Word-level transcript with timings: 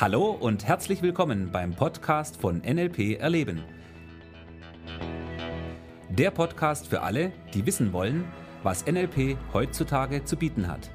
Hallo 0.00 0.30
und 0.30 0.64
herzlich 0.64 1.02
willkommen 1.02 1.50
beim 1.50 1.74
Podcast 1.74 2.36
von 2.36 2.58
NLP 2.58 3.18
Erleben. 3.18 3.64
Der 6.08 6.30
Podcast 6.30 6.86
für 6.86 7.02
alle, 7.02 7.32
die 7.52 7.66
wissen 7.66 7.92
wollen, 7.92 8.24
was 8.62 8.86
NLP 8.86 9.36
heutzutage 9.52 10.24
zu 10.24 10.36
bieten 10.36 10.68
hat. 10.68 10.88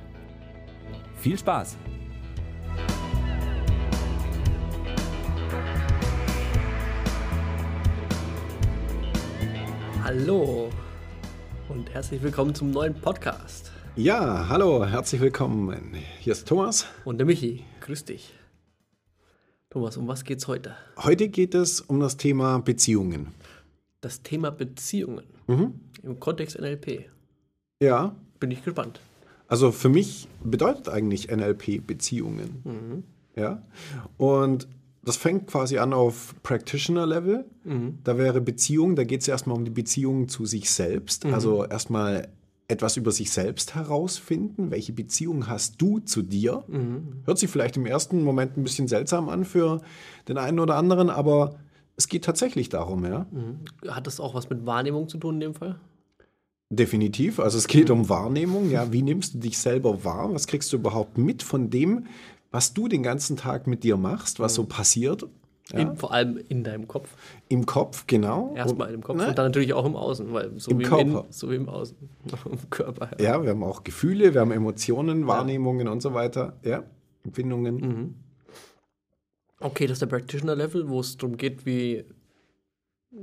Viel 1.17 1.37
Spaß! 1.37 1.75
Hallo 10.01 10.69
und 11.67 11.93
herzlich 11.93 12.23
willkommen 12.23 12.55
zum 12.55 12.71
neuen 12.71 12.93
Podcast. 12.93 13.73
Ja, 13.97 14.47
hallo, 14.47 14.85
herzlich 14.85 15.19
willkommen. 15.19 15.93
Hier 16.21 16.31
ist 16.31 16.47
Thomas. 16.47 16.87
Und 17.03 17.17
der 17.17 17.25
Michi. 17.25 17.65
Grüß 17.81 18.05
dich. 18.05 18.33
Thomas, 19.73 19.97
um 19.97 20.07
was 20.07 20.23
geht's 20.23 20.47
heute? 20.47 20.75
Heute 20.97 21.29
geht 21.29 21.55
es 21.55 21.81
um 21.81 21.99
das 21.99 22.15
Thema 22.17 22.59
Beziehungen. 22.59 23.29
Das 24.01 24.21
Thema 24.21 24.51
Beziehungen 24.51 25.23
im 25.47 26.19
Kontext 26.19 26.59
NLP. 26.59 27.05
Ja, 27.81 28.15
Bin 28.39 28.51
ich 28.51 28.63
gespannt. 28.63 28.99
also 29.47 29.71
für 29.71 29.89
mich 29.89 30.27
bedeutet 30.43 30.89
eigentlich 30.89 31.31
NLP 31.35 31.85
Beziehungen. 31.87 33.03
Ja, 33.35 33.63
und 34.17 34.67
das 35.03 35.17
fängt 35.17 35.47
quasi 35.47 35.79
an 35.79 35.91
auf 35.91 36.35
Practitioner-Level. 36.43 37.43
Da 38.03 38.17
wäre 38.19 38.41
Beziehung, 38.41 38.95
da 38.95 39.03
geht 39.03 39.21
es 39.21 39.27
erstmal 39.27 39.57
um 39.57 39.65
die 39.65 39.71
Beziehung 39.71 40.27
zu 40.29 40.45
sich 40.45 40.69
selbst. 40.69 41.25
Also 41.25 41.65
erstmal 41.65 42.27
etwas 42.73 42.97
über 42.97 43.11
sich 43.11 43.31
selbst 43.31 43.75
herausfinden. 43.75 44.71
Welche 44.71 44.91
Beziehung 44.91 45.47
hast 45.47 45.81
du 45.81 45.99
zu 45.99 46.21
dir? 46.21 46.63
Hört 47.25 47.39
sich 47.39 47.49
vielleicht 47.49 47.77
im 47.77 47.85
ersten 47.85 48.23
Moment 48.23 48.57
ein 48.57 48.63
bisschen 48.63 48.87
seltsam 48.87 49.29
an 49.29 49.45
für 49.45 49.81
den 50.27 50.37
einen 50.37 50.59
oder 50.59 50.75
anderen, 50.75 51.09
aber 51.09 51.55
es 51.95 52.07
geht 52.07 52.25
tatsächlich 52.25 52.69
darum, 52.69 53.05
ja. 53.05 53.27
Hat 53.87 54.07
das 54.07 54.19
auch 54.19 54.33
was 54.33 54.49
mit 54.49 54.65
Wahrnehmung 54.65 55.07
zu 55.07 55.17
tun 55.17 55.35
in 55.35 55.39
dem 55.39 55.53
Fall? 55.53 55.79
Definitiv. 56.69 57.39
Also 57.39 57.59
es 57.59 57.67
geht 57.67 57.91
um 57.91 58.09
Wahrnehmung. 58.09 58.71
Ja, 58.71 58.91
wie 58.91 59.03
nimmst 59.03 59.35
du 59.35 59.37
dich 59.37 59.59
selber 59.59 60.03
wahr? 60.03 60.33
Was 60.33 60.47
kriegst 60.47 60.73
du 60.73 60.77
überhaupt 60.77 61.17
mit 61.19 61.43
von 61.43 61.69
dem, 61.69 62.07
was 62.49 62.73
du 62.73 62.87
den 62.87 63.03
ganzen 63.03 63.37
Tag 63.37 63.67
mit 63.67 63.83
dir 63.83 63.95
machst, 63.95 64.39
was 64.39 64.55
so 64.55 64.63
passiert? 64.63 65.27
Ja, 65.71 65.79
In, 65.79 65.95
vor 65.95 66.11
allem 66.11 66.37
in 66.49 66.63
deinem 66.63 66.87
Kopf. 66.87 67.09
Im 67.47 67.65
Kopf, 67.65 68.05
genau. 68.05 68.53
Erstmal 68.55 68.93
im 68.93 69.01
Kopf 69.01 69.17
Ne? 69.17 69.27
und 69.29 69.37
dann 69.37 69.45
natürlich 69.45 69.73
auch 69.73 69.85
im 69.85 69.95
Außen, 69.95 70.33
weil 70.33 70.51
so 70.59 70.71
Im 70.71 70.79
wie 70.79 70.83
im 70.83 70.89
Körper. 70.89 71.01
Innen, 71.03 71.23
so 71.29 71.49
wie 71.49 71.55
im 71.55 71.69
Außen. 71.69 71.97
Im 72.51 72.69
Körper. 72.69 73.09
Ja, 73.19 73.41
wir 73.41 73.51
haben 73.51 73.63
auch 73.63 73.83
Gefühle, 73.83 74.33
wir 74.33 74.41
haben 74.41 74.51
Emotionen, 74.51 75.25
Wahrnehmungen 75.25 75.87
und 75.87 76.01
so 76.01 76.13
weiter. 76.13 76.57
Ja, 76.63 76.83
Empfindungen. 77.23 77.75
Mhm. 77.75 78.15
Okay, 79.61 79.87
das 79.87 79.95
ist 79.95 80.01
der 80.01 80.07
Practitioner-Level, 80.07 80.89
wo 80.89 80.99
es 80.99 81.15
darum 81.17 81.37
geht, 81.37 81.65
wie 81.65 82.03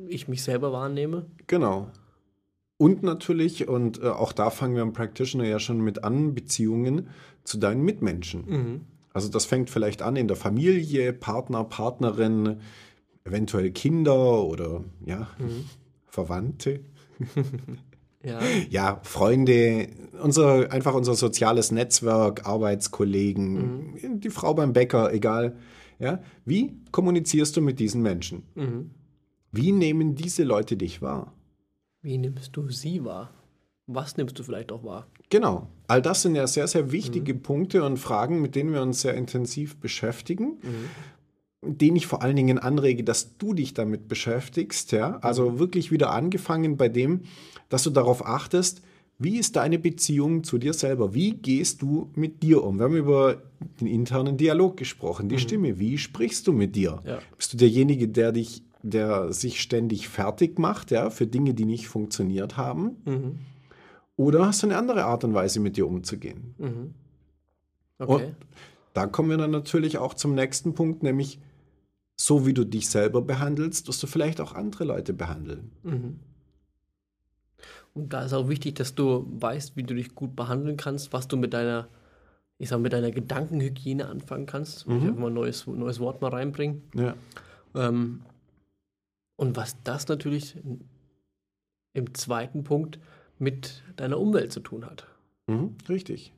ich 0.08 0.26
mich 0.28 0.42
selber 0.42 0.72
wahrnehme. 0.72 1.26
Genau. 1.46 1.88
Und 2.78 3.02
natürlich, 3.02 3.68
und 3.68 4.02
äh, 4.02 4.06
auch 4.08 4.32
da 4.32 4.48
fangen 4.48 4.74
wir 4.74 4.82
am 4.82 4.94
Practitioner 4.94 5.44
ja 5.44 5.58
schon 5.58 5.80
mit 5.82 6.02
an, 6.02 6.34
Beziehungen 6.34 7.08
zu 7.44 7.58
deinen 7.58 7.82
Mitmenschen. 7.82 8.86
Also 9.12 9.28
das 9.28 9.44
fängt 9.44 9.70
vielleicht 9.70 10.02
an 10.02 10.16
in 10.16 10.28
der 10.28 10.36
Familie, 10.36 11.12
Partner, 11.12 11.64
Partnerin, 11.64 12.60
eventuell 13.24 13.70
Kinder 13.70 14.44
oder 14.44 14.84
ja, 15.04 15.28
Verwandte. 16.06 16.80
Ja. 18.22 18.38
Ja, 18.68 19.00
Freunde, 19.02 19.88
unser, 20.22 20.70
einfach 20.70 20.92
unser 20.92 21.14
soziales 21.14 21.72
Netzwerk, 21.72 22.46
Arbeitskollegen, 22.46 24.20
die 24.20 24.28
Frau 24.28 24.52
beim 24.52 24.74
Bäcker, 24.74 25.10
egal. 25.14 25.56
Ja, 25.98 26.20
wie 26.44 26.76
kommunizierst 26.92 27.56
du 27.56 27.62
mit 27.62 27.80
diesen 27.80 28.02
Menschen? 28.02 28.42
Wie 29.52 29.72
nehmen 29.72 30.16
diese 30.16 30.44
Leute 30.44 30.76
dich 30.76 31.00
wahr? 31.00 31.32
Wie 32.02 32.18
nimmst 32.18 32.54
du 32.56 32.68
sie 32.68 33.04
wahr? 33.04 33.32
Was 33.92 34.16
nimmst 34.16 34.38
du 34.38 34.42
vielleicht 34.42 34.70
auch 34.70 34.84
wahr? 34.84 35.06
Genau. 35.30 35.68
All 35.88 36.00
das 36.00 36.22
sind 36.22 36.36
ja 36.36 36.46
sehr, 36.46 36.68
sehr 36.68 36.92
wichtige 36.92 37.34
Punkte 37.34 37.82
und 37.82 37.96
Fragen, 37.96 38.40
mit 38.40 38.54
denen 38.54 38.72
wir 38.72 38.82
uns 38.82 39.00
sehr 39.00 39.14
intensiv 39.14 39.76
beschäftigen. 39.78 40.58
Den 41.62 41.96
ich 41.96 42.06
vor 42.06 42.22
allen 42.22 42.36
Dingen 42.36 42.58
anrege, 42.58 43.02
dass 43.02 43.36
du 43.36 43.52
dich 43.52 43.74
damit 43.74 44.06
beschäftigst. 44.06 44.92
Ja? 44.92 45.18
Also 45.22 45.58
wirklich 45.58 45.90
wieder 45.90 46.10
angefangen 46.10 46.76
bei 46.76 46.88
dem, 46.88 47.22
dass 47.68 47.82
du 47.82 47.90
darauf 47.90 48.24
achtest, 48.24 48.82
wie 49.18 49.38
ist 49.38 49.56
deine 49.56 49.78
Beziehung 49.78 50.44
zu 50.44 50.56
dir 50.56 50.72
selber? 50.72 51.12
Wie 51.12 51.32
gehst 51.32 51.82
du 51.82 52.10
mit 52.14 52.42
dir 52.42 52.64
um? 52.64 52.78
Wir 52.78 52.84
haben 52.84 52.96
über 52.96 53.42
den 53.80 53.86
internen 53.86 54.38
Dialog 54.38 54.78
gesprochen, 54.78 55.28
die 55.28 55.38
Stimme. 55.38 55.78
Wie 55.78 55.98
sprichst 55.98 56.46
du 56.46 56.54
mit 56.54 56.74
dir? 56.74 57.02
Ja. 57.04 57.18
Bist 57.36 57.52
du 57.52 57.58
derjenige, 57.58 58.08
der 58.08 58.32
dich, 58.32 58.62
der 58.82 59.32
sich 59.34 59.60
ständig 59.60 60.08
fertig 60.08 60.58
macht, 60.58 60.90
ja, 60.90 61.10
für 61.10 61.26
Dinge, 61.26 61.52
die 61.52 61.66
nicht 61.66 61.86
funktioniert 61.88 62.56
haben? 62.56 62.96
Oder 64.20 64.44
hast 64.44 64.62
du 64.62 64.66
eine 64.66 64.76
andere 64.76 65.06
Art 65.06 65.24
und 65.24 65.32
Weise, 65.32 65.60
mit 65.60 65.78
dir 65.78 65.86
umzugehen? 65.86 66.54
Okay. 67.98 68.26
Und 68.26 68.36
da 68.92 69.06
kommen 69.06 69.30
wir 69.30 69.38
dann 69.38 69.50
natürlich 69.50 69.96
auch 69.96 70.12
zum 70.12 70.34
nächsten 70.34 70.74
Punkt, 70.74 71.02
nämlich 71.02 71.40
so 72.16 72.44
wie 72.44 72.52
du 72.52 72.64
dich 72.64 72.90
selber 72.90 73.22
behandelst, 73.22 73.88
wirst 73.88 74.02
du 74.02 74.06
vielleicht 74.06 74.42
auch 74.42 74.54
andere 74.54 74.84
Leute 74.84 75.14
behandeln. 75.14 75.70
Und 77.94 78.12
da 78.12 78.26
ist 78.26 78.34
auch 78.34 78.50
wichtig, 78.50 78.74
dass 78.74 78.94
du 78.94 79.26
weißt, 79.40 79.74
wie 79.76 79.84
du 79.84 79.94
dich 79.94 80.14
gut 80.14 80.36
behandeln 80.36 80.76
kannst, 80.76 81.14
was 81.14 81.26
du 81.26 81.38
mit 81.38 81.54
deiner, 81.54 81.88
ich 82.58 82.68
sag, 82.68 82.80
mit 82.80 82.92
deiner 82.92 83.12
Gedankenhygiene 83.12 84.06
anfangen 84.06 84.44
kannst. 84.44 84.82
Ich 84.82 85.02
will 85.02 85.12
mal 85.12 85.28
ein 85.28 85.32
neues, 85.32 85.66
neues 85.66 85.98
Wort 85.98 86.20
mal 86.20 86.28
reinbringen. 86.28 86.82
Ja. 86.94 87.14
Ähm, 87.74 88.20
und 89.36 89.56
was 89.56 89.82
das 89.82 90.08
natürlich 90.08 90.58
im 91.94 92.12
zweiten 92.12 92.64
Punkt 92.64 92.98
mit 93.40 93.82
deiner 93.96 94.18
Umwelt 94.18 94.52
zu 94.52 94.60
tun 94.60 94.86
hat. 94.86 95.06
Mhm, 95.46 95.76
richtig. 95.88 96.32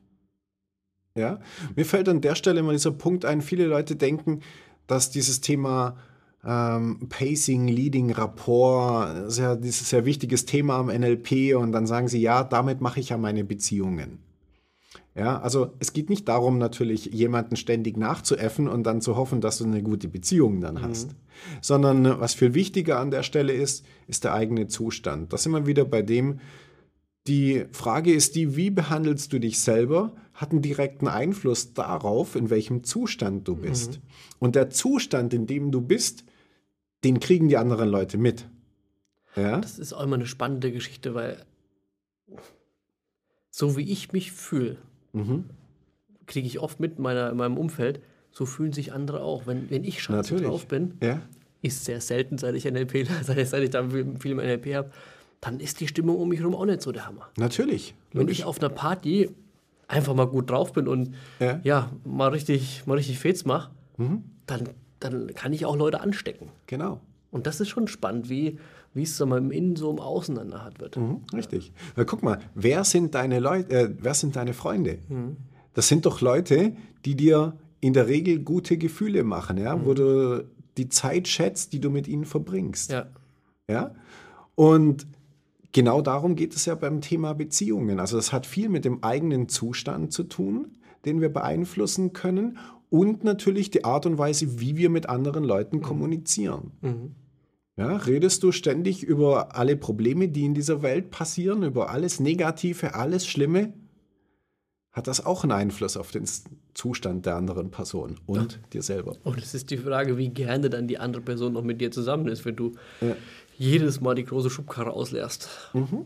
Ja, 1.15 1.39
mir 1.75 1.85
fällt 1.85 2.09
an 2.09 2.21
der 2.21 2.35
Stelle 2.35 2.61
immer 2.61 2.71
dieser 2.71 2.91
Punkt 2.91 3.25
ein, 3.25 3.41
viele 3.41 3.67
Leute 3.67 3.95
denken, 3.95 4.39
dass 4.87 5.11
dieses 5.11 5.41
Thema 5.41 5.97
ähm, 6.43 7.07
Pacing, 7.09 7.67
Leading, 7.67 8.11
Rapport, 8.11 9.37
ja 9.37 9.55
dieses 9.55 9.89
sehr 9.89 10.05
wichtiges 10.05 10.45
Thema 10.45 10.77
am 10.77 10.87
NLP 10.87 11.55
und 11.55 11.71
dann 11.71 11.85
sagen 11.85 12.07
sie, 12.07 12.19
ja, 12.19 12.43
damit 12.43 12.81
mache 12.81 12.99
ich 12.99 13.09
ja 13.09 13.17
meine 13.17 13.43
Beziehungen. 13.43 14.19
Ja, 15.15 15.39
also 15.39 15.73
es 15.77 15.93
geht 15.93 16.09
nicht 16.09 16.27
darum, 16.27 16.57
natürlich 16.57 17.05
jemanden 17.05 17.55
ständig 17.55 17.97
nachzuäffen 17.97 18.67
und 18.67 18.83
dann 18.83 18.99
zu 18.99 19.15
hoffen, 19.15 19.41
dass 19.41 19.59
du 19.59 19.65
eine 19.65 19.83
gute 19.83 20.07
Beziehung 20.07 20.59
dann 20.59 20.81
hast, 20.81 21.11
sondern 21.61 22.05
äh, 22.05 22.19
was 22.19 22.33
viel 22.33 22.55
wichtiger 22.55 22.99
an 22.99 23.11
der 23.11 23.21
Stelle 23.21 23.53
ist, 23.53 23.85
ist 24.07 24.23
der 24.23 24.33
eigene 24.33 24.67
Zustand. 24.67 25.31
Das 25.31 25.43
sind 25.43 25.51
wir 25.51 25.67
wieder 25.67 25.85
bei 25.85 26.01
dem, 26.01 26.39
die 27.27 27.65
Frage 27.71 28.13
ist 28.13 28.35
die, 28.35 28.55
wie 28.55 28.69
behandelst 28.69 29.31
du 29.33 29.39
dich 29.39 29.59
selber, 29.59 30.13
hat 30.33 30.51
einen 30.51 30.61
direkten 30.61 31.07
Einfluss 31.07 31.73
darauf, 31.73 32.35
in 32.35 32.49
welchem 32.49 32.83
Zustand 32.83 33.47
du 33.47 33.55
bist. 33.55 33.99
Und 34.39 34.55
der 34.55 34.69
Zustand, 34.69 35.33
in 35.33 35.45
dem 35.47 35.71
du 35.71 35.79
bist, 35.81 36.25
den 37.03 37.19
kriegen 37.19 37.47
die 37.49 37.57
anderen 37.57 37.89
Leute 37.89 38.17
mit. 38.17 38.47
Ja? 39.35 39.59
Das 39.61 39.79
ist 39.79 39.93
auch 39.93 40.03
immer 40.03 40.15
eine 40.15 40.25
spannende 40.25 40.71
Geschichte, 40.71 41.13
weil 41.13 41.37
so 43.49 43.77
wie 43.77 43.89
ich 43.91 44.11
mich 44.11 44.31
fühle, 44.31 44.77
Mhm. 45.13 45.45
kriege 46.25 46.47
ich 46.47 46.59
oft 46.59 46.79
mit 46.79 46.97
in, 46.97 47.03
meiner, 47.03 47.29
in 47.29 47.37
meinem 47.37 47.57
Umfeld, 47.57 48.01
so 48.31 48.45
fühlen 48.47 48.73
sich 48.73 48.91
andere 48.93 49.21
auch. 49.21 49.45
Wenn, 49.45 49.69
wenn 49.69 49.83
ich 49.83 50.01
scheiße 50.01 50.33
Natürlich. 50.33 50.45
drauf 50.47 50.67
bin, 50.67 50.95
Ja, 51.03 51.21
ist 51.61 51.85
sehr 51.85 52.01
selten, 52.01 52.37
seit 52.39 52.55
ich 52.55 52.65
NLP, 52.65 53.05
seit, 53.23 53.47
seit 53.47 53.63
ich 53.63 53.69
da 53.69 53.87
viel, 53.87 54.17
viel 54.19 54.31
im 54.31 54.37
NLP 54.37 54.73
habe, 54.73 54.91
dann 55.43 55.59
ist 55.59 55.81
die 55.81 55.87
Stimmung 55.89 56.15
um 56.17 56.29
mich 56.29 56.39
herum 56.39 56.55
auch 56.55 56.65
nicht 56.65 56.81
so 56.81 56.93
der 56.93 57.05
Hammer. 57.05 57.27
natürlich. 57.37 57.95
Wenn 58.13 58.29
ich 58.29 58.45
auf 58.45 58.59
einer 58.59 58.69
Party 58.69 59.29
einfach 59.89 60.13
mal 60.13 60.25
gut 60.27 60.49
drauf 60.49 60.71
bin 60.71 60.87
und 60.87 61.13
Ja. 61.41 61.59
ja, 61.63 61.91
mal 62.05 62.29
richtig, 62.29 62.83
mal 62.85 62.93
richtig 62.95 63.19
Fets 63.19 63.43
mache, 63.43 63.71
dann, 64.47 64.69
dann 65.01 65.27
kann 65.35 65.51
ich 65.51 65.65
auch 65.65 65.75
Leute 65.75 65.99
anstecken. 65.99 66.47
Genau. 66.67 67.01
Und 67.29 67.45
das 67.45 67.59
ist 67.59 67.67
schon 67.69 67.87
spannend, 67.89 68.29
wie, 68.29 68.57
wie 68.93 69.03
es 69.03 69.17
so 69.17 69.25
mal 69.25 69.39
im 69.39 69.51
Innen 69.51 69.75
so 69.75 69.91
im 69.91 69.99
Außen 69.99 70.35
dann 70.35 70.53
wird. 70.79 70.95
Mhm, 70.95 71.21
richtig. 71.33 71.73
Weil 71.95 72.05
guck 72.05 72.23
mal, 72.23 72.39
wer 72.55 72.85
sind 72.85 73.13
deine 73.13 73.39
Leute, 73.39 73.69
äh, 73.75 73.89
wer 73.99 74.13
sind 74.13 74.35
deine 74.37 74.53
Freunde? 74.53 74.99
Das 75.73 75.89
sind 75.89 76.05
doch 76.05 76.21
Leute, 76.21 76.73
die 77.03 77.15
dir 77.15 77.57
in 77.81 77.91
der 77.91 78.07
Regel 78.07 78.39
gute 78.39 78.77
Gefühle 78.77 79.23
machen, 79.23 79.57
ja, 79.57 79.83
wo 79.85 79.93
du 79.93 80.45
die 80.77 80.87
Zeit 80.87 81.27
schätzt, 81.27 81.73
die 81.73 81.81
du 81.81 81.89
mit 81.89 82.07
ihnen 82.07 82.23
verbringst. 82.25 82.91
Ja. 82.91 83.07
Ja? 83.67 83.93
Und 84.55 85.05
genau 85.73 86.01
darum 86.01 86.35
geht 86.35 86.55
es 86.55 86.65
ja 86.65 86.75
beim 86.75 87.01
Thema 87.01 87.33
Beziehungen. 87.33 87.99
Also 87.99 88.15
das 88.15 88.31
hat 88.31 88.45
viel 88.45 88.69
mit 88.69 88.85
dem 88.85 89.03
eigenen 89.03 89.49
Zustand 89.49 90.13
zu 90.13 90.23
tun, 90.23 90.77
den 91.03 91.19
wir 91.19 91.29
beeinflussen 91.29 92.13
können 92.13 92.57
und 92.89 93.23
natürlich 93.23 93.71
die 93.71 93.83
Art 93.83 94.05
und 94.05 94.17
Weise, 94.17 94.61
wie 94.61 94.77
wir 94.77 94.89
mit 94.89 95.09
anderen 95.09 95.43
Leuten 95.43 95.81
kommunizieren. 95.81 96.71
Ja, 97.75 97.97
redest 97.97 98.43
du 98.43 98.51
ständig 98.51 99.03
über 99.03 99.55
alle 99.55 99.75
Probleme, 99.75 100.29
die 100.29 100.45
in 100.45 100.53
dieser 100.53 100.83
Welt 100.83 101.09
passieren, 101.09 101.63
über 101.63 101.89
alles 101.89 102.19
Negative, 102.19 102.93
alles 102.93 103.25
Schlimme? 103.25 103.73
Hat 104.93 105.07
das 105.07 105.25
auch 105.25 105.43
einen 105.43 105.51
Einfluss 105.51 105.97
auf 105.97 106.11
den 106.11 106.25
Zustand 106.75 107.25
der 107.25 107.35
anderen 107.35 107.71
Person 107.71 108.19
und 108.27 108.53
ja. 108.53 108.59
dir 108.73 108.81
selber. 108.83 109.17
Und 109.23 109.39
es 109.39 109.55
ist 109.55 109.71
die 109.71 109.77
Frage, 109.77 110.17
wie 110.17 110.29
gerne 110.29 110.69
dann 110.69 110.87
die 110.87 110.99
andere 110.99 111.23
Person 111.23 111.53
noch 111.53 111.63
mit 111.63 111.81
dir 111.81 111.91
zusammen 111.91 112.27
ist, 112.27 112.45
wenn 112.45 112.55
du 112.55 112.73
ja. 113.01 113.15
jedes 113.57 114.01
Mal 114.01 114.13
die 114.13 114.23
große 114.23 114.51
Schubkarre 114.51 114.91
ausleerst. 114.91 115.49
Mhm. 115.73 116.05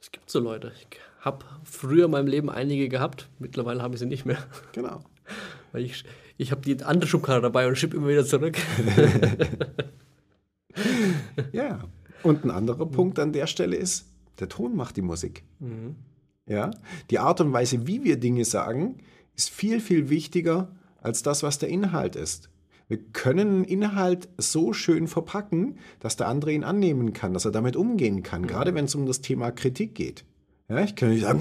Es 0.00 0.12
gibt 0.12 0.30
so 0.30 0.38
Leute. 0.38 0.70
Ich 0.78 1.00
habe 1.20 1.44
früher 1.64 2.04
in 2.04 2.12
meinem 2.12 2.28
Leben 2.28 2.50
einige 2.50 2.88
gehabt, 2.88 3.28
mittlerweile 3.40 3.82
habe 3.82 3.94
ich 3.94 4.00
sie 4.00 4.06
nicht 4.06 4.24
mehr. 4.24 4.38
Genau. 4.72 5.00
Weil 5.72 5.82
ich, 5.82 6.04
ich 6.36 6.52
habe 6.52 6.60
die 6.60 6.80
andere 6.84 7.08
Schubkarre 7.08 7.40
dabei 7.40 7.66
und 7.66 7.76
schippe 7.76 7.96
immer 7.96 8.08
wieder 8.08 8.24
zurück. 8.24 8.56
ja. 11.52 11.80
Und 12.22 12.44
ein 12.44 12.52
anderer 12.52 12.86
Punkt 12.86 13.18
an 13.18 13.32
der 13.32 13.48
Stelle 13.48 13.76
ist, 13.76 14.06
der 14.38 14.48
Ton 14.48 14.76
macht 14.76 14.96
die 14.96 15.02
Musik. 15.02 15.42
Mhm. 15.58 15.96
Ja? 16.48 16.70
Die 17.10 17.18
Art 17.18 17.40
und 17.40 17.52
Weise, 17.52 17.86
wie 17.86 18.04
wir 18.04 18.18
Dinge 18.18 18.44
sagen, 18.44 18.96
ist 19.36 19.50
viel, 19.50 19.80
viel 19.80 20.10
wichtiger 20.10 20.72
als 21.00 21.22
das, 21.22 21.42
was 21.42 21.58
der 21.58 21.68
Inhalt 21.68 22.16
ist. 22.16 22.50
Wir 22.88 22.98
können 22.98 23.48
einen 23.48 23.64
Inhalt 23.64 24.28
so 24.38 24.72
schön 24.72 25.08
verpacken, 25.08 25.78
dass 26.00 26.16
der 26.16 26.28
andere 26.28 26.52
ihn 26.52 26.64
annehmen 26.64 27.12
kann, 27.12 27.34
dass 27.34 27.44
er 27.44 27.50
damit 27.50 27.76
umgehen 27.76 28.22
kann, 28.22 28.46
gerade 28.46 28.74
wenn 28.74 28.86
es 28.86 28.94
um 28.94 29.04
das 29.04 29.20
Thema 29.20 29.50
Kritik 29.50 29.94
geht. 29.94 30.24
Ja, 30.68 30.82
ich 30.82 30.96
kann 30.96 31.10
nicht 31.10 31.22
sagen, 31.22 31.40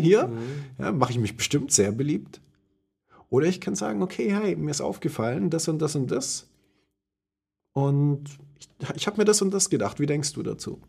hier 0.00 0.30
ja, 0.78 0.92
mache 0.92 1.12
ich 1.12 1.18
mich 1.18 1.36
bestimmt 1.36 1.72
sehr 1.72 1.92
beliebt. 1.92 2.40
Oder 3.30 3.46
ich 3.46 3.60
kann 3.60 3.74
sagen, 3.74 4.02
okay, 4.02 4.32
hey, 4.32 4.54
mir 4.56 4.70
ist 4.70 4.80
aufgefallen, 4.80 5.50
das 5.50 5.68
und 5.68 5.80
das 5.80 5.96
und 5.96 6.10
das. 6.10 6.48
Und 7.72 8.24
ich, 8.58 8.68
ich 8.94 9.06
habe 9.06 9.18
mir 9.18 9.24
das 9.24 9.42
und 9.42 9.52
das 9.52 9.68
gedacht. 9.68 9.98
Wie 9.98 10.06
denkst 10.06 10.32
du 10.34 10.42
dazu? 10.42 10.80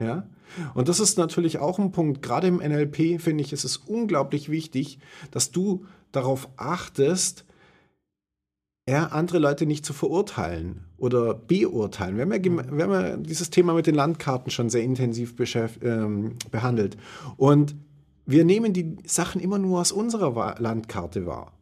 Ja. 0.00 0.28
Und 0.74 0.88
das 0.88 1.00
ist 1.00 1.18
natürlich 1.18 1.58
auch 1.58 1.78
ein 1.78 1.92
Punkt. 1.92 2.22
Gerade 2.22 2.46
im 2.46 2.56
NLP 2.56 3.20
finde 3.20 3.42
ich, 3.42 3.52
ist 3.52 3.64
es 3.64 3.76
unglaublich 3.76 4.48
wichtig, 4.48 4.98
dass 5.30 5.50
du 5.50 5.84
darauf 6.12 6.48
achtest, 6.56 7.44
ja, 8.88 9.08
andere 9.08 9.38
Leute 9.38 9.66
nicht 9.66 9.84
zu 9.84 9.92
verurteilen 9.92 10.86
oder 10.96 11.34
beurteilen. 11.34 12.16
Wir 12.16 12.22
haben, 12.22 12.32
ja, 12.32 12.76
wir 12.76 12.84
haben 12.84 12.92
ja 12.92 13.16
dieses 13.18 13.50
Thema 13.50 13.74
mit 13.74 13.86
den 13.86 13.94
Landkarten 13.94 14.50
schon 14.50 14.70
sehr 14.70 14.82
intensiv 14.82 15.34
ähm, 15.82 16.36
behandelt. 16.50 16.96
Und 17.36 17.76
wir 18.24 18.44
nehmen 18.44 18.72
die 18.72 18.96
Sachen 19.04 19.40
immer 19.42 19.58
nur 19.58 19.80
aus 19.80 19.92
unserer 19.92 20.54
Landkarte 20.58 21.26
wahr. 21.26 21.52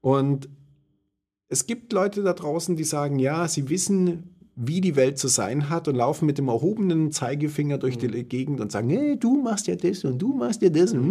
Und 0.00 0.48
es 1.48 1.66
gibt 1.66 1.92
Leute 1.92 2.22
da 2.22 2.32
draußen, 2.32 2.76
die 2.76 2.84
sagen, 2.84 3.18
ja, 3.18 3.48
sie 3.48 3.68
wissen, 3.68 4.33
wie 4.56 4.80
die 4.80 4.96
Welt 4.96 5.18
zu 5.18 5.28
sein 5.28 5.68
hat 5.68 5.88
und 5.88 5.96
laufen 5.96 6.26
mit 6.26 6.38
dem 6.38 6.48
erhobenen 6.48 7.10
Zeigefinger 7.10 7.78
durch 7.78 7.98
die 7.98 8.08
mhm. 8.08 8.28
Gegend 8.28 8.60
und 8.60 8.70
sagen, 8.70 8.88
hey, 8.90 9.18
du 9.18 9.42
machst 9.42 9.66
ja 9.66 9.76
das 9.76 10.04
und 10.04 10.18
du 10.18 10.34
machst 10.34 10.62
ja 10.62 10.70
das. 10.70 10.94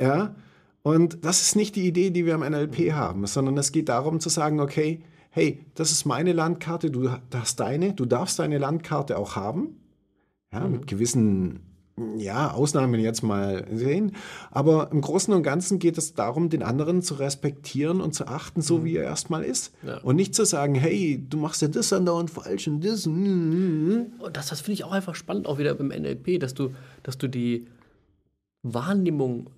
Ja, 0.00 0.36
und 0.82 1.24
das 1.24 1.42
ist 1.42 1.56
nicht 1.56 1.74
die 1.74 1.88
Idee, 1.88 2.10
die 2.10 2.24
wir 2.24 2.36
am 2.36 2.48
NLP 2.48 2.92
haben, 2.92 3.26
sondern 3.26 3.58
es 3.58 3.72
geht 3.72 3.88
darum 3.88 4.20
zu 4.20 4.28
sagen, 4.28 4.60
okay, 4.60 5.00
hey, 5.30 5.60
das 5.74 5.90
ist 5.90 6.04
meine 6.04 6.32
Landkarte, 6.32 6.92
du 6.92 7.10
hast 7.34 7.58
deine, 7.58 7.94
du 7.94 8.04
darfst 8.04 8.38
deine 8.38 8.58
Landkarte 8.58 9.18
auch 9.18 9.34
haben. 9.34 9.80
Ja, 10.52 10.60
mhm. 10.60 10.72
mit 10.72 10.86
gewissen 10.86 11.60
ja, 12.16 12.52
Ausnahmen 12.52 13.00
jetzt 13.00 13.22
mal 13.22 13.66
sehen. 13.72 14.12
Aber 14.50 14.90
im 14.92 15.00
Großen 15.00 15.32
und 15.32 15.42
Ganzen 15.42 15.78
geht 15.78 15.98
es 15.98 16.14
darum, 16.14 16.48
den 16.48 16.62
anderen 16.62 17.02
zu 17.02 17.14
respektieren 17.14 18.00
und 18.00 18.14
zu 18.14 18.26
achten, 18.26 18.60
so 18.60 18.78
mhm. 18.78 18.84
wie 18.84 18.96
er 18.96 19.04
erstmal 19.04 19.44
ist. 19.44 19.74
Ja. 19.82 19.98
Und 19.98 20.16
nicht 20.16 20.34
zu 20.34 20.44
sagen, 20.44 20.74
hey, 20.74 21.24
du 21.28 21.38
machst 21.38 21.62
ja 21.62 21.68
das 21.68 21.92
andauernd 21.92 22.30
falsch 22.30 22.68
und 22.68 22.84
das. 22.84 23.06
Und 23.06 24.12
das, 24.32 24.48
das 24.48 24.60
finde 24.60 24.74
ich 24.74 24.84
auch 24.84 24.92
einfach 24.92 25.14
spannend, 25.14 25.46
auch 25.46 25.58
wieder 25.58 25.74
beim 25.74 25.88
NLP, 25.88 26.40
dass 26.40 26.54
du, 26.54 26.74
dass 27.02 27.18
du 27.18 27.28
die 27.28 27.66
Wahrnehmung 28.62 29.50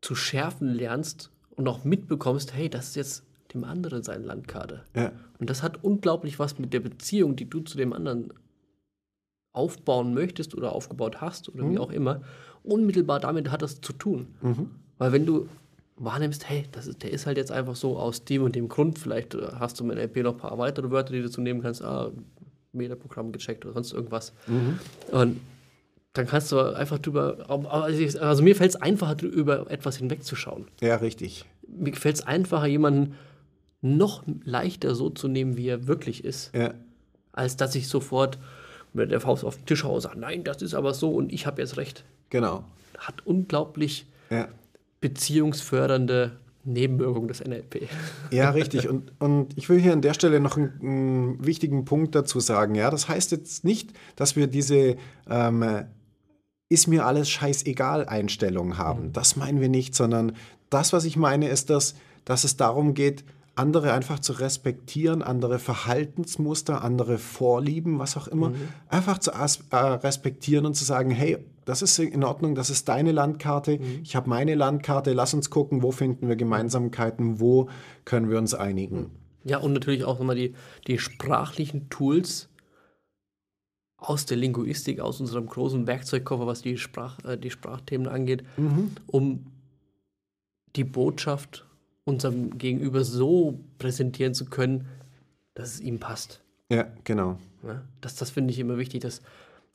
zu 0.00 0.14
schärfen 0.14 0.68
lernst 0.68 1.30
und 1.50 1.68
auch 1.68 1.84
mitbekommst, 1.84 2.54
hey, 2.54 2.68
das 2.68 2.88
ist 2.88 2.96
jetzt 2.96 3.24
dem 3.54 3.64
anderen 3.64 4.02
seine 4.02 4.24
Landkarte. 4.24 4.82
Ja. 4.94 5.12
Und 5.38 5.50
das 5.50 5.62
hat 5.62 5.82
unglaublich 5.82 6.38
was 6.38 6.58
mit 6.58 6.72
der 6.72 6.80
Beziehung, 6.80 7.36
die 7.36 7.48
du 7.48 7.60
zu 7.60 7.76
dem 7.76 7.92
anderen 7.92 8.32
aufbauen 9.52 10.14
möchtest 10.14 10.54
oder 10.54 10.72
aufgebaut 10.72 11.20
hast 11.20 11.48
oder 11.48 11.64
mhm. 11.64 11.72
wie 11.72 11.78
auch 11.78 11.90
immer, 11.90 12.22
unmittelbar 12.62 13.20
damit 13.20 13.50
hat 13.50 13.62
das 13.62 13.80
zu 13.80 13.92
tun. 13.92 14.28
Mhm. 14.40 14.70
Weil 14.98 15.12
wenn 15.12 15.26
du 15.26 15.48
wahrnimmst, 15.96 16.48
hey, 16.48 16.66
das 16.72 16.86
ist, 16.86 17.02
der 17.02 17.12
ist 17.12 17.26
halt 17.26 17.36
jetzt 17.36 17.52
einfach 17.52 17.76
so 17.76 17.98
aus 17.98 18.24
dem 18.24 18.42
und 18.42 18.56
dem 18.56 18.68
Grund, 18.68 18.98
vielleicht 18.98 19.34
äh, 19.34 19.48
hast 19.58 19.78
du 19.78 19.84
mit 19.84 19.98
LP 19.98 20.22
noch 20.22 20.32
ein 20.32 20.38
paar 20.38 20.58
weitere 20.58 20.90
Wörter, 20.90 21.12
die 21.12 21.18
du 21.18 21.26
dazu 21.26 21.40
nehmen 21.40 21.62
kannst, 21.62 21.82
ah, 21.82 22.10
Meta-Programm 22.72 23.32
gecheckt 23.32 23.64
oder 23.64 23.74
sonst 23.74 23.92
irgendwas. 23.92 24.32
Mhm. 24.46 24.78
Und 25.10 25.40
dann 26.14 26.26
kannst 26.26 26.52
du 26.52 26.60
einfach 26.60 26.98
drüber, 26.98 27.46
also 27.48 28.42
mir 28.42 28.56
fällt 28.56 28.70
es 28.70 28.76
einfacher, 28.76 29.22
über 29.22 29.70
etwas 29.70 29.96
hinwegzuschauen. 29.96 30.66
Ja, 30.80 30.96
richtig. 30.96 31.46
Mir 31.66 31.94
fällt 31.94 32.16
es 32.16 32.26
einfacher, 32.26 32.66
jemanden 32.66 33.14
noch 33.80 34.22
leichter 34.44 34.94
so 34.94 35.10
zu 35.10 35.28
nehmen, 35.28 35.56
wie 35.56 35.68
er 35.68 35.86
wirklich 35.86 36.24
ist, 36.24 36.54
ja. 36.54 36.74
als 37.32 37.56
dass 37.56 37.74
ich 37.74 37.88
sofort 37.88 38.38
mit 38.92 39.10
der 39.10 39.20
Faust 39.20 39.44
auf 39.44 39.56
den 39.56 39.66
Tisch 39.66 39.84
haue 39.84 39.94
und 39.94 40.00
sage, 40.00 40.18
nein, 40.18 40.44
das 40.44 40.62
ist 40.62 40.74
aber 40.74 40.94
so 40.94 41.10
und 41.10 41.32
ich 41.32 41.46
habe 41.46 41.60
jetzt 41.60 41.76
recht. 41.76 42.04
Genau. 42.30 42.64
Hat 42.98 43.26
unglaublich 43.26 44.06
ja. 44.30 44.48
beziehungsfördernde 45.00 46.32
Nebenwirkungen 46.64 47.28
des 47.28 47.42
NLP. 47.44 47.88
Ja, 48.30 48.50
richtig. 48.52 48.88
Und, 48.88 49.12
und 49.18 49.56
ich 49.56 49.68
will 49.68 49.80
hier 49.80 49.92
an 49.92 50.02
der 50.02 50.14
Stelle 50.14 50.40
noch 50.40 50.56
einen, 50.56 50.78
einen 50.80 51.46
wichtigen 51.46 51.84
Punkt 51.84 52.14
dazu 52.14 52.40
sagen. 52.40 52.74
Ja, 52.74 52.90
das 52.90 53.08
heißt 53.08 53.32
jetzt 53.32 53.64
nicht, 53.64 53.90
dass 54.16 54.36
wir 54.36 54.46
diese 54.46 54.96
ähm, 55.28 55.86
ist 56.72 56.86
mir 56.86 57.04
alles 57.04 57.28
scheißegal 57.28 58.06
Einstellung 58.06 58.78
haben. 58.78 59.08
Mhm. 59.08 59.12
Das 59.12 59.36
meinen 59.36 59.60
wir 59.60 59.68
nicht, 59.68 59.94
sondern 59.94 60.32
das, 60.70 60.92
was 60.92 61.04
ich 61.04 61.16
meine, 61.16 61.48
ist, 61.48 61.68
dass, 61.68 61.94
dass 62.24 62.44
es 62.44 62.56
darum 62.56 62.94
geht, 62.94 63.24
andere 63.54 63.92
einfach 63.92 64.18
zu 64.18 64.32
respektieren, 64.32 65.22
andere 65.22 65.58
Verhaltensmuster, 65.58 66.82
andere 66.82 67.18
Vorlieben, 67.18 67.98
was 67.98 68.16
auch 68.16 68.26
immer, 68.26 68.50
mhm. 68.50 68.68
einfach 68.88 69.18
zu 69.18 69.30
äh, 69.30 69.76
respektieren 69.76 70.64
und 70.64 70.74
zu 70.74 70.84
sagen, 70.84 71.10
hey, 71.10 71.38
das 71.64 71.82
ist 71.82 71.98
in 71.98 72.24
Ordnung, 72.24 72.54
das 72.54 72.70
ist 72.70 72.88
deine 72.88 73.12
Landkarte, 73.12 73.78
mhm. 73.78 74.00
ich 74.02 74.16
habe 74.16 74.28
meine 74.28 74.54
Landkarte, 74.54 75.12
lass 75.12 75.34
uns 75.34 75.50
gucken, 75.50 75.82
wo 75.82 75.92
finden 75.92 76.28
wir 76.28 76.36
Gemeinsamkeiten, 76.36 77.40
wo 77.40 77.68
können 78.04 78.30
wir 78.30 78.38
uns 78.38 78.54
einigen. 78.54 78.98
Mhm. 78.98 79.10
Ja, 79.44 79.58
und 79.58 79.72
natürlich 79.72 80.04
auch 80.04 80.18
nochmal 80.18 80.36
die, 80.36 80.54
die 80.86 80.98
sprachlichen 80.98 81.88
Tools 81.90 82.48
aus 83.96 84.26
der 84.26 84.36
Linguistik, 84.36 85.00
aus 85.00 85.20
unserem 85.20 85.46
großen 85.46 85.86
Werkzeugkoffer, 85.86 86.46
was 86.46 86.62
die, 86.62 86.78
Sprach, 86.78 87.24
äh, 87.24 87.36
die 87.36 87.50
Sprachthemen 87.50 88.08
angeht, 88.08 88.44
mhm. 88.56 88.92
um 89.06 89.46
die 90.74 90.84
Botschaft 90.84 91.66
unserem 92.04 92.58
Gegenüber 92.58 93.04
so 93.04 93.60
präsentieren 93.78 94.34
zu 94.34 94.46
können, 94.46 94.88
dass 95.54 95.74
es 95.74 95.80
ihm 95.80 95.98
passt. 95.98 96.42
Ja, 96.70 96.86
genau. 97.04 97.38
Ja, 97.62 97.82
das 98.00 98.16
das 98.16 98.30
finde 98.30 98.52
ich 98.52 98.58
immer 98.58 98.78
wichtig, 98.78 99.02
dass, 99.02 99.22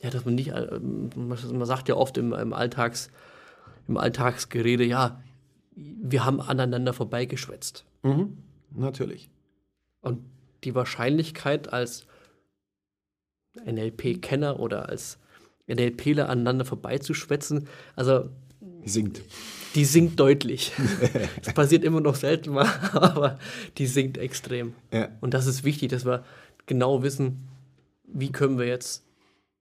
ja, 0.01 0.09
dass 0.09 0.25
man 0.25 0.35
nicht, 0.35 0.49
äh, 0.49 0.79
man 0.79 1.65
sagt 1.65 1.87
ja 1.89 1.95
oft 1.95 2.17
im, 2.17 2.33
im, 2.33 2.53
Alltags, 2.53 3.09
im 3.87 3.97
Alltagsgerede, 3.97 4.83
ja, 4.83 5.21
wir 5.75 6.25
haben 6.25 6.41
aneinander 6.41 6.93
vorbeigeschwätzt. 6.93 7.85
Mhm, 8.03 8.37
natürlich. 8.71 9.29
Und 10.01 10.21
die 10.63 10.73
Wahrscheinlichkeit 10.73 11.71
als 11.71 12.07
NLP-Kenner 13.63 14.59
oder 14.59 14.89
als 14.89 15.19
NLPler 15.67 16.29
aneinander 16.29 16.65
vorbeizuschwätzen, 16.65 17.67
also 17.95 18.29
sinkt. 18.87 19.21
Die 19.75 19.85
sinkt 19.85 20.19
deutlich. 20.19 20.71
das 21.43 21.53
passiert 21.53 21.83
immer 21.83 22.01
noch 22.01 22.15
selten 22.15 22.51
mal, 22.51 22.65
aber 22.93 23.39
die 23.77 23.87
sinkt 23.87 24.17
extrem. 24.17 24.73
Ja. 24.91 25.09
Und 25.21 25.33
das 25.33 25.45
ist 25.45 25.63
wichtig, 25.63 25.89
dass 25.89 26.05
wir 26.05 26.23
genau 26.65 27.03
wissen, 27.03 27.47
wie 28.07 28.31
können 28.31 28.57
wir 28.57 28.67
jetzt 28.67 29.03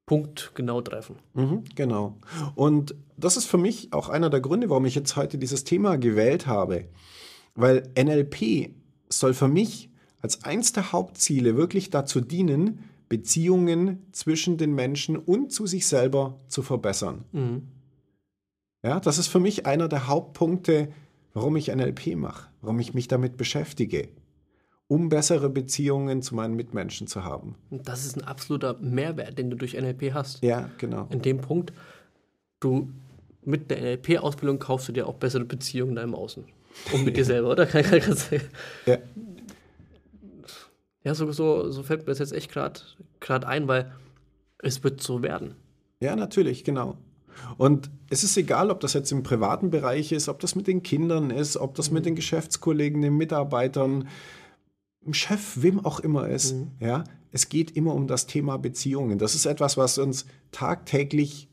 Punkt 0.06 0.52
genau 0.54 0.80
treffen. 0.80 1.16
Mhm, 1.34 1.64
genau. 1.74 2.16
Und 2.54 2.94
das 3.16 3.36
ist 3.36 3.46
für 3.46 3.58
mich 3.58 3.92
auch 3.92 4.08
einer 4.08 4.30
der 4.30 4.40
Gründe, 4.40 4.70
warum 4.70 4.86
ich 4.86 4.94
jetzt 4.94 5.16
heute 5.16 5.36
dieses 5.36 5.64
Thema 5.64 5.96
gewählt 5.98 6.46
habe. 6.46 6.84
Weil 7.56 7.90
NLP 7.98 8.70
soll 9.08 9.34
für 9.34 9.48
mich 9.48 9.90
als 10.22 10.44
eins 10.44 10.72
der 10.72 10.92
Hauptziele 10.92 11.56
wirklich 11.56 11.90
dazu 11.90 12.20
dienen, 12.20 12.84
Beziehungen 13.08 14.06
zwischen 14.12 14.58
den 14.58 14.74
Menschen 14.74 15.16
und 15.16 15.52
zu 15.52 15.66
sich 15.66 15.86
selber 15.86 16.38
zu 16.48 16.62
verbessern. 16.62 17.24
Mhm. 17.32 17.62
Ja, 18.86 19.00
das 19.00 19.18
ist 19.18 19.26
für 19.26 19.40
mich 19.40 19.66
einer 19.66 19.88
der 19.88 20.06
Hauptpunkte, 20.06 20.92
warum 21.34 21.56
ich 21.56 21.74
NLP 21.74 22.14
mache, 22.14 22.50
warum 22.60 22.78
ich 22.78 22.94
mich 22.94 23.08
damit 23.08 23.36
beschäftige, 23.36 24.10
um 24.86 25.08
bessere 25.08 25.50
Beziehungen 25.50 26.22
zu 26.22 26.36
meinen 26.36 26.54
Mitmenschen 26.54 27.08
zu 27.08 27.24
haben. 27.24 27.56
Und 27.70 27.88
das 27.88 28.06
ist 28.06 28.16
ein 28.16 28.22
absoluter 28.22 28.78
Mehrwert, 28.78 29.38
den 29.38 29.50
du 29.50 29.56
durch 29.56 29.74
NLP 29.74 30.14
hast. 30.14 30.40
Ja, 30.44 30.70
genau. 30.78 31.08
In 31.10 31.20
dem 31.20 31.38
Punkt, 31.38 31.72
du 32.60 32.88
mit 33.42 33.72
der 33.72 33.80
NLP-Ausbildung 33.80 34.60
kaufst 34.60 34.86
du 34.86 34.92
dir 34.92 35.08
auch 35.08 35.14
bessere 35.14 35.44
Beziehungen 35.44 35.90
in 35.90 35.96
deinem 35.96 36.14
Außen. 36.14 36.44
Und 36.92 37.04
mit 37.04 37.16
dir 37.16 37.24
selber, 37.24 37.50
oder? 37.50 37.66
ja. 38.86 38.98
Ja, 41.02 41.14
so, 41.16 41.32
so, 41.32 41.72
so 41.72 41.82
fällt 41.82 42.02
mir 42.02 42.12
das 42.12 42.20
jetzt 42.20 42.32
echt 42.32 42.52
gerade 42.52 43.48
ein, 43.48 43.66
weil 43.66 43.90
es 44.58 44.84
wird 44.84 45.02
so 45.02 45.22
werden. 45.22 45.56
Ja, 45.98 46.14
natürlich, 46.14 46.62
genau. 46.62 46.98
Und 47.58 47.90
es 48.10 48.24
ist 48.24 48.36
egal, 48.36 48.70
ob 48.70 48.80
das 48.80 48.92
jetzt 48.92 49.12
im 49.12 49.22
privaten 49.22 49.70
Bereich 49.70 50.12
ist, 50.12 50.28
ob 50.28 50.40
das 50.40 50.54
mit 50.54 50.66
den 50.66 50.82
Kindern 50.82 51.30
ist, 51.30 51.56
ob 51.56 51.74
das 51.74 51.90
mit 51.90 52.06
den 52.06 52.14
Geschäftskollegen, 52.14 53.02
den 53.02 53.16
Mitarbeitern, 53.16 54.08
dem 55.04 55.14
Chef, 55.14 55.62
wem 55.62 55.84
auch 55.84 56.00
immer 56.00 56.28
ist. 56.28 56.54
Mhm. 56.54 56.70
Ja, 56.80 57.04
es 57.32 57.48
geht 57.48 57.72
immer 57.72 57.94
um 57.94 58.06
das 58.06 58.26
Thema 58.26 58.56
Beziehungen. 58.58 59.18
Das 59.18 59.34
ist 59.34 59.46
etwas, 59.46 59.76
was 59.76 59.98
uns 59.98 60.26
tagtäglich 60.52 61.48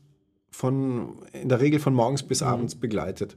von, 0.50 1.16
in 1.32 1.48
der 1.48 1.60
Regel 1.60 1.80
von 1.80 1.94
morgens 1.94 2.22
bis 2.22 2.40
mhm. 2.40 2.46
abends 2.48 2.74
begleitet. 2.74 3.36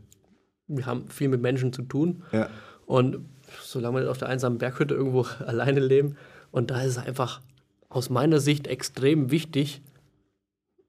Wir 0.68 0.86
haben 0.86 1.08
viel 1.08 1.30
mit 1.30 1.42
Menschen 1.42 1.74
zu 1.74 1.82
tun. 1.82 2.24
Ja. 2.32 2.50
Und 2.86 3.20
solange 3.62 4.02
wir 4.02 4.12
auf 4.12 4.18
der 4.18 4.30
einsamen 4.30 4.58
Berghütte 4.58 4.94
irgendwo 4.94 5.22
alleine 5.46 5.80
leben, 5.80 6.18
und 6.52 6.72
da 6.72 6.82
ist 6.82 6.92
es 6.92 6.98
einfach 6.98 7.42
aus 7.90 8.10
meiner 8.10 8.40
Sicht 8.40 8.68
extrem 8.68 9.32
wichtig, 9.32 9.82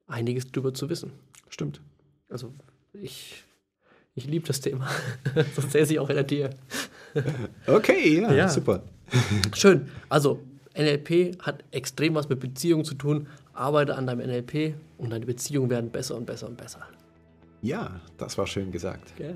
einiges 0.07 0.50
drüber 0.50 0.75
zu 0.75 0.88
wissen. 0.88 1.12
Stimmt. 1.49 1.81
Also 2.28 2.52
ich, 2.93 3.45
ich 4.14 4.26
liebe 4.26 4.47
das 4.47 4.61
Thema. 4.61 4.88
Sonst 5.55 5.73
säße 5.73 5.93
ich 5.93 5.99
auch 5.99 6.11
in 6.11 6.17
der 6.17 6.26
Tier. 6.26 6.50
okay, 7.67 8.21
ja, 8.21 8.33
ja, 8.33 8.49
super. 8.49 8.83
Schön. 9.55 9.88
Also 10.09 10.40
NLP 10.76 11.43
hat 11.43 11.64
extrem 11.71 12.14
was 12.14 12.28
mit 12.28 12.40
Beziehungen 12.40 12.85
zu 12.85 12.95
tun. 12.95 13.26
Arbeite 13.55 13.97
an 13.97 14.07
deinem 14.07 14.26
NLP 14.26 14.75
und 14.99 15.11
deine 15.11 15.26
Beziehungen 15.26 15.71
werden 15.71 15.90
besser 15.90 16.17
und 16.17 16.26
besser 16.26 16.47
und 16.47 16.57
besser. 16.57 16.81
Ja, 17.61 18.00
das 18.17 18.38
war 18.38 18.47
schön 18.47 18.71
gesagt. 18.71 19.12
Okay, 19.19 19.35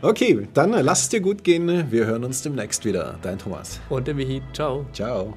okay 0.00 0.48
dann 0.54 0.70
lass 0.70 1.02
es 1.02 1.08
dir 1.08 1.20
gut 1.20 1.42
gehen. 1.42 1.90
Wir 1.90 2.06
hören 2.06 2.22
uns 2.22 2.42
demnächst 2.42 2.84
wieder. 2.84 3.18
Dein 3.22 3.38
Thomas. 3.38 3.80
Und 3.88 4.06
der 4.06 4.14
Michi. 4.14 4.42
Ciao. 4.52 4.86
Ciao. 4.92 5.36